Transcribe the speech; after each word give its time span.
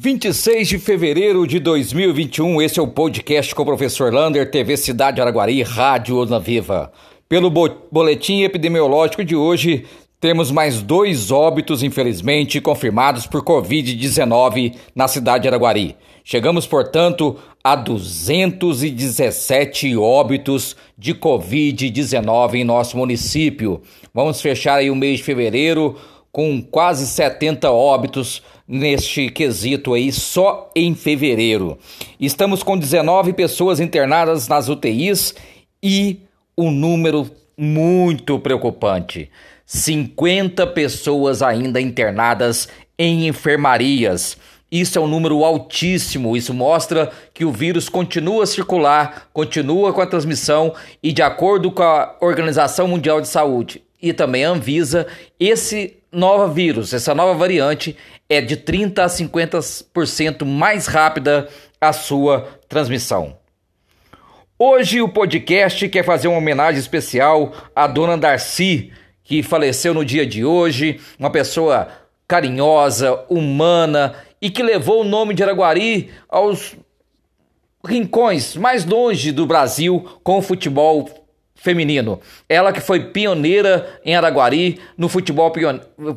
26 0.00 0.68
de 0.68 0.78
fevereiro 0.78 1.44
de 1.44 1.58
2021, 1.58 2.62
esse 2.62 2.78
é 2.78 2.82
o 2.82 2.86
podcast 2.86 3.52
com 3.52 3.62
o 3.62 3.66
professor 3.66 4.14
Lander, 4.14 4.48
TV 4.48 4.76
Cidade 4.76 5.20
Araguari, 5.20 5.60
Rádio 5.62 6.18
Ona 6.18 6.38
Viva. 6.38 6.92
Pelo 7.28 7.50
boletim 7.50 8.42
epidemiológico 8.42 9.24
de 9.24 9.34
hoje, 9.34 9.86
temos 10.20 10.52
mais 10.52 10.80
dois 10.80 11.32
óbitos, 11.32 11.82
infelizmente, 11.82 12.60
confirmados 12.60 13.26
por 13.26 13.42
Covid-19 13.42 14.76
na 14.94 15.08
cidade 15.08 15.42
de 15.42 15.48
Araguari. 15.48 15.96
Chegamos, 16.22 16.64
portanto, 16.64 17.36
a 17.64 17.74
217 17.74 19.96
óbitos 19.96 20.76
de 20.96 21.12
Covid-19 21.12 22.54
em 22.54 22.62
nosso 22.62 22.96
município. 22.96 23.82
Vamos 24.14 24.40
fechar 24.40 24.76
aí 24.76 24.92
o 24.92 24.94
mês 24.94 25.18
de 25.18 25.24
fevereiro 25.24 25.96
com 26.30 26.62
quase 26.62 27.06
70 27.06 27.70
óbitos 27.70 28.42
neste 28.66 29.30
quesito 29.30 29.94
aí 29.94 30.12
só 30.12 30.70
em 30.76 30.94
fevereiro. 30.94 31.78
Estamos 32.20 32.62
com 32.62 32.76
19 32.76 33.32
pessoas 33.32 33.80
internadas 33.80 34.46
nas 34.46 34.68
UTIs 34.68 35.34
e 35.82 36.20
um 36.56 36.70
número 36.70 37.30
muito 37.56 38.38
preocupante. 38.38 39.30
50 39.64 40.66
pessoas 40.68 41.42
ainda 41.42 41.80
internadas 41.80 42.68
em 42.98 43.26
enfermarias. 43.26 44.36
Isso 44.70 44.98
é 44.98 45.00
um 45.00 45.08
número 45.08 45.44
altíssimo. 45.44 46.36
Isso 46.36 46.52
mostra 46.52 47.10
que 47.32 47.44
o 47.44 47.52
vírus 47.52 47.88
continua 47.88 48.44
a 48.44 48.46
circular, 48.46 49.28
continua 49.32 49.92
com 49.92 50.00
a 50.00 50.06
transmissão 50.06 50.74
e, 51.02 51.10
de 51.10 51.22
acordo 51.22 51.70
com 51.70 51.82
a 51.82 52.16
Organização 52.20 52.86
Mundial 52.86 53.20
de 53.20 53.28
Saúde 53.28 53.87
e 54.00 54.12
também 54.12 54.44
a 54.44 54.50
Anvisa, 54.50 55.06
esse 55.38 55.96
novo 56.10 56.52
vírus, 56.52 56.92
essa 56.94 57.14
nova 57.14 57.34
variante, 57.34 57.96
é 58.28 58.40
de 58.40 58.56
30 58.56 59.04
a 59.04 59.06
50% 59.06 60.44
mais 60.44 60.86
rápida 60.86 61.48
a 61.80 61.92
sua 61.92 62.48
transmissão. 62.68 63.36
Hoje 64.58 65.00
o 65.00 65.08
podcast 65.08 65.88
quer 65.88 66.04
fazer 66.04 66.28
uma 66.28 66.38
homenagem 66.38 66.80
especial 66.80 67.52
à 67.74 67.86
dona 67.86 68.18
Darcy, 68.18 68.92
que 69.22 69.42
faleceu 69.42 69.94
no 69.94 70.04
dia 70.04 70.26
de 70.26 70.44
hoje, 70.44 71.00
uma 71.18 71.30
pessoa 71.30 71.88
carinhosa, 72.26 73.24
humana 73.28 74.14
e 74.40 74.50
que 74.50 74.62
levou 74.62 75.02
o 75.02 75.04
nome 75.04 75.34
de 75.34 75.42
Araguari 75.42 76.10
aos 76.28 76.76
rincões 77.86 78.56
mais 78.56 78.84
longe 78.84 79.32
do 79.32 79.46
Brasil 79.46 80.04
com 80.22 80.38
o 80.38 80.42
futebol 80.42 81.08
feminino. 81.58 82.20
Ela 82.48 82.72
que 82.72 82.80
foi 82.80 83.06
pioneira 83.06 84.00
em 84.04 84.14
Araguari 84.14 84.80
no 84.96 85.08
futebol, 85.08 85.52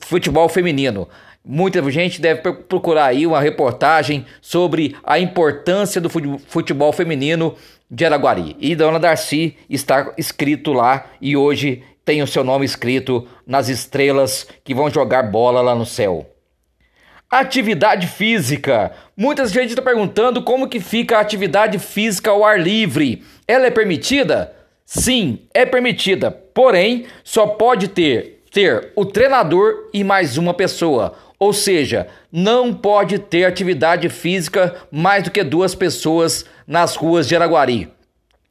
futebol 0.00 0.48
feminino. 0.48 1.08
Muita 1.44 1.88
gente 1.90 2.20
deve 2.20 2.40
procurar 2.52 3.06
aí 3.06 3.24
uma 3.24 3.40
reportagem 3.40 4.26
sobre 4.40 4.96
a 5.04 5.20
importância 5.20 6.00
do 6.00 6.10
futebol 6.48 6.92
feminino 6.92 7.54
de 7.88 8.04
Araguari. 8.04 8.56
E 8.58 8.74
Dona 8.74 8.98
Darcy 8.98 9.56
está 9.70 10.12
escrito 10.18 10.72
lá 10.72 11.06
e 11.20 11.36
hoje 11.36 11.84
tem 12.04 12.22
o 12.22 12.26
seu 12.26 12.42
nome 12.42 12.64
escrito 12.64 13.28
nas 13.46 13.68
estrelas 13.68 14.48
que 14.64 14.74
vão 14.74 14.90
jogar 14.90 15.22
bola 15.24 15.60
lá 15.60 15.74
no 15.74 15.86
céu. 15.86 16.28
Atividade 17.30 18.06
física. 18.06 18.92
Muita 19.16 19.46
gente 19.46 19.70
está 19.70 19.82
perguntando 19.82 20.42
como 20.42 20.68
que 20.68 20.80
fica 20.80 21.18
a 21.18 21.20
atividade 21.20 21.78
física 21.78 22.30
ao 22.30 22.44
ar 22.44 22.58
livre. 22.58 23.24
Ela 23.46 23.66
é 23.66 23.70
permitida? 23.70 24.55
Sim, 24.86 25.40
é 25.52 25.66
permitida. 25.66 26.30
Porém, 26.30 27.04
só 27.22 27.46
pode 27.46 27.88
ter 27.88 28.36
ter 28.56 28.90
o 28.96 29.04
treinador 29.04 29.90
e 29.92 30.02
mais 30.02 30.38
uma 30.38 30.54
pessoa. 30.54 31.14
Ou 31.38 31.52
seja, 31.52 32.06
não 32.32 32.72
pode 32.72 33.18
ter 33.18 33.44
atividade 33.44 34.08
física 34.08 34.74
mais 34.90 35.24
do 35.24 35.30
que 35.30 35.44
duas 35.44 35.74
pessoas 35.74 36.46
nas 36.66 36.96
ruas 36.96 37.28
de 37.28 37.36
Araguari. 37.36 37.90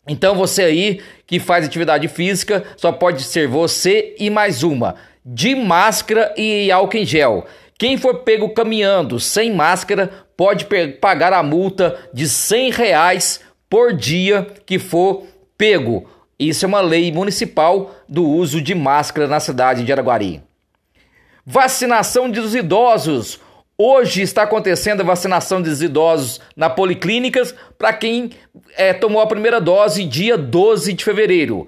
Então 0.07 0.35
você 0.35 0.61
aí 0.61 1.01
que 1.25 1.39
faz 1.39 1.65
atividade 1.65 2.07
física 2.07 2.63
só 2.77 2.91
pode 2.91 3.23
ser 3.23 3.47
você 3.47 4.15
e 4.19 4.29
mais 4.29 4.61
uma, 4.61 4.93
de 5.25 5.55
máscara 5.55 6.31
e 6.37 6.71
álcool 6.71 6.97
em 6.97 7.05
gel. 7.05 7.47
Quem 7.79 7.97
for 7.97 8.19
pego 8.19 8.53
caminhando 8.53 9.19
sem 9.19 9.51
máscara 9.51 10.11
pode 10.37 10.67
pagar 11.01 11.33
a 11.33 11.41
multa 11.41 11.97
de 12.13 12.29
100 12.29 12.69
reais 12.69 13.39
por 13.67 13.91
dia 13.91 14.45
que 14.67 14.77
for 14.77 15.23
pego. 15.57 16.07
Isso 16.37 16.65
é 16.65 16.67
uma 16.67 16.81
lei 16.81 17.11
municipal 17.11 17.95
do 18.09 18.27
uso 18.27 18.61
de 18.61 18.75
máscara 18.75 19.27
na 19.27 19.39
cidade 19.39 19.83
de 19.83 19.91
Araguari. 19.91 20.43
Vacinação 21.45 22.29
dos 22.29 22.53
idosos. 22.53 23.39
Hoje 23.77 24.21
está 24.21 24.43
acontecendo 24.43 25.01
a 25.01 25.05
vacinação 25.05 25.61
dos 25.61 25.81
idosos 25.81 26.41
na 26.55 26.69
policlínicas 26.69 27.53
para 27.77 27.93
quem 27.93 28.31
é, 28.75 28.93
tomou 28.93 29.21
a 29.21 29.27
primeira 29.27 29.59
dose 29.61 30.05
dia 30.05 30.37
12 30.37 30.93
de 30.93 31.03
fevereiro. 31.03 31.67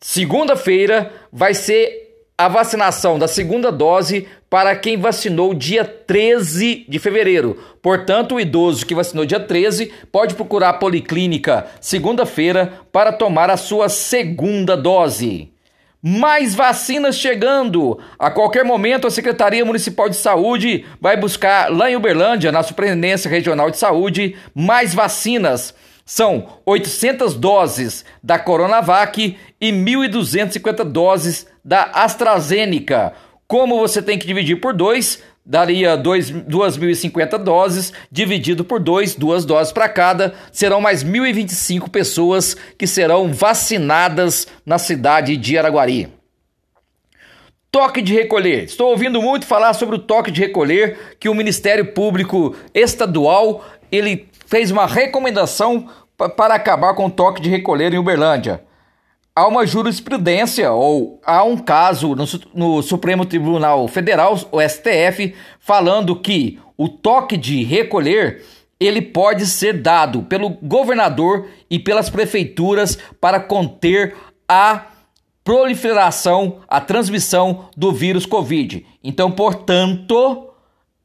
Segunda-feira 0.00 1.12
vai 1.32 1.54
ser 1.54 2.05
a 2.38 2.48
vacinação 2.48 3.18
da 3.18 3.26
segunda 3.26 3.72
dose 3.72 4.28
para 4.50 4.76
quem 4.76 4.98
vacinou 4.98 5.54
dia 5.54 5.84
13 5.84 6.84
de 6.86 6.98
fevereiro. 6.98 7.58
Portanto, 7.80 8.34
o 8.34 8.40
idoso 8.40 8.84
que 8.84 8.94
vacinou 8.94 9.24
dia 9.24 9.40
13 9.40 9.90
pode 10.12 10.34
procurar 10.34 10.70
a 10.70 10.74
policlínica 10.74 11.66
segunda-feira 11.80 12.80
para 12.92 13.12
tomar 13.12 13.48
a 13.48 13.56
sua 13.56 13.88
segunda 13.88 14.76
dose. 14.76 15.50
Mais 16.02 16.54
vacinas 16.54 17.16
chegando! 17.16 17.98
A 18.18 18.30
qualquer 18.30 18.64
momento, 18.64 19.06
a 19.06 19.10
Secretaria 19.10 19.64
Municipal 19.64 20.08
de 20.08 20.16
Saúde 20.16 20.84
vai 21.00 21.16
buscar 21.16 21.72
lá 21.72 21.90
em 21.90 21.96
Uberlândia, 21.96 22.52
na 22.52 22.62
Superintendência 22.62 23.30
Regional 23.30 23.70
de 23.70 23.78
Saúde, 23.78 24.36
mais 24.54 24.94
vacinas. 24.94 25.74
São 26.08 26.60
800 26.64 27.34
doses 27.34 28.04
da 28.22 28.38
Coronavac 28.38 29.36
e 29.60 29.72
1.250 29.72 30.84
doses 30.84 31.48
da 31.64 31.82
AstraZeneca. 31.82 33.12
Como 33.48 33.76
você 33.76 34.00
tem 34.00 34.16
que 34.16 34.26
dividir 34.26 34.60
por 34.60 34.72
dois, 34.72 35.20
daria 35.44 35.98
2.050 35.98 37.38
doses, 37.38 37.92
dividido 38.08 38.64
por 38.64 38.78
dois, 38.78 39.16
duas 39.16 39.44
doses 39.44 39.72
para 39.72 39.88
cada, 39.88 40.32
serão 40.52 40.80
mais 40.80 41.02
1.025 41.02 41.88
pessoas 41.88 42.56
que 42.78 42.86
serão 42.86 43.32
vacinadas 43.32 44.46
na 44.64 44.78
cidade 44.78 45.36
de 45.36 45.58
Araguari. 45.58 46.08
Toque 47.68 48.00
de 48.00 48.14
recolher. 48.14 48.62
Estou 48.62 48.90
ouvindo 48.90 49.20
muito 49.20 49.44
falar 49.44 49.74
sobre 49.74 49.96
o 49.96 49.98
toque 49.98 50.30
de 50.30 50.40
recolher 50.40 51.16
que 51.18 51.28
o 51.28 51.34
Ministério 51.34 51.92
Público 51.92 52.54
Estadual 52.72 53.64
ele 53.90 54.28
fez 54.46 54.70
uma 54.70 54.86
recomendação 54.86 55.88
para 56.36 56.54
acabar 56.54 56.94
com 56.94 57.06
o 57.06 57.10
toque 57.10 57.42
de 57.42 57.50
recolher 57.50 57.92
em 57.92 57.98
Uberlândia 57.98 58.64
há 59.36 59.46
uma 59.46 59.66
jurisprudência 59.66 60.72
ou 60.72 61.20
há 61.22 61.44
um 61.44 61.58
caso 61.58 62.14
no, 62.14 62.24
no, 62.54 62.82
Supremo 62.82 63.26
Tribunal 63.26 63.86
Federal, 63.86 64.34
o 64.50 64.58
STF, 64.66 65.34
falando 65.60 66.18
que 66.18 66.58
o 66.74 66.88
toque 66.88 67.36
de 67.36 67.62
recolher 67.62 68.42
ele 68.80 69.02
pode 69.02 69.46
ser 69.46 69.74
dado 69.74 70.22
pelo 70.22 70.50
governador 70.50 71.48
e 71.70 71.78
pelas 71.78 72.08
prefeituras 72.08 72.98
para 73.20 73.38
conter 73.40 74.14
a 74.48 74.86
proliferação, 75.44 76.60
a 76.66 76.80
transmissão 76.80 77.68
do 77.76 77.92
vírus 77.92 78.26
Covid. 78.26 78.84
Então, 79.02 79.30
portanto, 79.30 80.50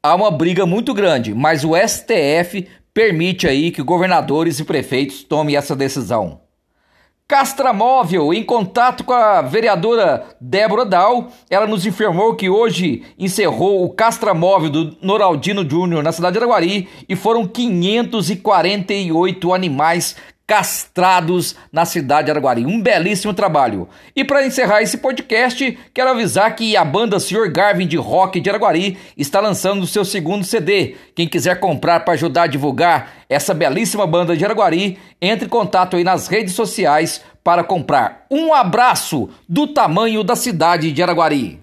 há 0.02 0.14
uma 0.14 0.30
briga 0.30 0.66
muito 0.66 0.92
grande, 0.92 1.34
mas 1.34 1.64
o 1.64 1.72
STF 1.76 2.68
permite 2.94 3.46
aí 3.46 3.70
que 3.70 3.82
governadores 3.82 4.58
e 4.58 4.64
prefeitos 4.64 5.22
tomem 5.22 5.56
essa 5.56 5.74
decisão. 5.74 6.40
Castramóvel, 7.26 8.34
em 8.34 8.44
contato 8.44 9.02
com 9.04 9.14
a 9.14 9.40
vereadora 9.40 10.36
Débora 10.38 10.84
Dal, 10.84 11.30
ela 11.48 11.66
nos 11.66 11.86
informou 11.86 12.34
que 12.34 12.50
hoje 12.50 13.04
encerrou 13.18 13.82
o 13.84 13.90
Castramóvel 13.90 14.68
do 14.68 14.94
Noraldino 15.00 15.66
Júnior 15.68 16.02
na 16.02 16.12
cidade 16.12 16.34
de 16.34 16.40
Araguari 16.40 16.86
e 17.08 17.16
foram 17.16 17.46
548 17.46 19.54
animais 19.54 20.14
castrados 20.52 21.56
na 21.72 21.86
cidade 21.86 22.26
de 22.26 22.30
Araguari. 22.30 22.66
Um 22.66 22.78
belíssimo 22.78 23.32
trabalho. 23.32 23.88
E 24.14 24.22
para 24.22 24.46
encerrar 24.46 24.82
esse 24.82 24.98
podcast, 24.98 25.78
quero 25.94 26.10
avisar 26.10 26.54
que 26.54 26.76
a 26.76 26.84
banda 26.84 27.18
Sr. 27.18 27.50
Garvin 27.50 27.86
de 27.86 27.96
Rock 27.96 28.38
de 28.38 28.50
Araguari 28.50 28.98
está 29.16 29.40
lançando 29.40 29.82
o 29.82 29.86
seu 29.86 30.04
segundo 30.04 30.44
CD. 30.44 30.96
Quem 31.14 31.26
quiser 31.26 31.58
comprar 31.58 32.00
para 32.00 32.12
ajudar 32.12 32.42
a 32.42 32.46
divulgar 32.48 33.14
essa 33.30 33.54
belíssima 33.54 34.06
banda 34.06 34.36
de 34.36 34.44
Araguari, 34.44 34.98
entre 35.22 35.46
em 35.46 35.48
contato 35.48 35.96
aí 35.96 36.04
nas 36.04 36.28
redes 36.28 36.52
sociais 36.52 37.22
para 37.42 37.64
comprar. 37.64 38.26
Um 38.30 38.52
abraço 38.52 39.30
do 39.48 39.66
tamanho 39.66 40.22
da 40.22 40.36
cidade 40.36 40.92
de 40.92 41.02
Araguari. 41.02 41.61